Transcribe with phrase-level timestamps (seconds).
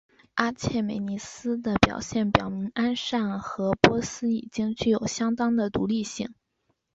[0.33, 6.33] 阿契美尼斯的表现表明安善和波斯已经具有相当的独立性。